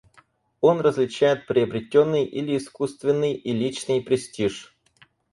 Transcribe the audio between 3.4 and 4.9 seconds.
личный престиж.